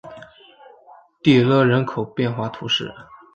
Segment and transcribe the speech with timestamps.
[1.21, 2.91] 蒂勒人口变化图示